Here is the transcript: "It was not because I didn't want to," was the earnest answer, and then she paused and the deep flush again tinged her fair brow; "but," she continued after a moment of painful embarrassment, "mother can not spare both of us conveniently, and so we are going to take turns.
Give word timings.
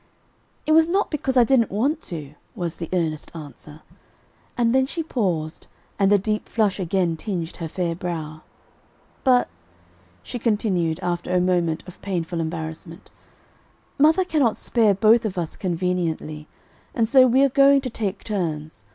"It 0.65 0.71
was 0.71 0.87
not 0.89 1.11
because 1.11 1.37
I 1.37 1.43
didn't 1.43 1.69
want 1.69 2.01
to," 2.09 2.33
was 2.55 2.77
the 2.77 2.89
earnest 2.91 3.29
answer, 3.35 3.81
and 4.57 4.73
then 4.73 4.87
she 4.87 5.03
paused 5.03 5.67
and 5.99 6.11
the 6.11 6.17
deep 6.17 6.49
flush 6.49 6.79
again 6.79 7.15
tinged 7.15 7.57
her 7.57 7.67
fair 7.67 7.93
brow; 7.93 8.41
"but," 9.23 9.47
she 10.23 10.39
continued 10.39 10.99
after 11.03 11.31
a 11.31 11.39
moment 11.39 11.83
of 11.87 12.01
painful 12.01 12.39
embarrassment, 12.41 13.11
"mother 13.99 14.25
can 14.25 14.39
not 14.39 14.57
spare 14.57 14.95
both 14.95 15.23
of 15.23 15.37
us 15.37 15.55
conveniently, 15.55 16.47
and 16.95 17.07
so 17.07 17.27
we 17.27 17.43
are 17.43 17.49
going 17.49 17.79
to 17.81 17.91
take 17.91 18.23
turns. 18.23 18.85